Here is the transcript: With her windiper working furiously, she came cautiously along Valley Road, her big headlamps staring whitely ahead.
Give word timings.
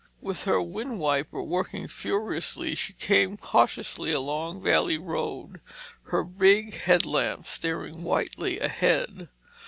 With 0.19 0.45
her 0.45 0.59
windiper 0.59 1.43
working 1.45 1.87
furiously, 1.87 2.73
she 2.73 2.93
came 2.93 3.37
cautiously 3.37 4.11
along 4.11 4.63
Valley 4.63 4.97
Road, 4.97 5.61
her 6.05 6.23
big 6.23 6.73
headlamps 6.73 7.51
staring 7.51 8.01
whitely 8.01 8.59
ahead. 8.59 9.29